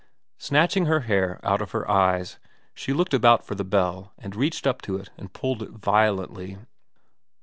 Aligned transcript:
Snatching 0.39 0.87
her 0.87 1.01
hair 1.01 1.39
out 1.43 1.61
of 1.61 1.73
her 1.73 1.87
eyes, 1.87 2.39
she 2.73 2.91
looked 2.91 3.13
about 3.13 3.45
for 3.45 3.53
the 3.53 3.63
bell 3.63 4.13
and 4.17 4.35
reached 4.35 4.65
up 4.65 4.81
to 4.81 4.97
it 4.97 5.11
and 5.15 5.31
pulled 5.31 5.61
it 5.61 5.69
violently. 5.73 6.57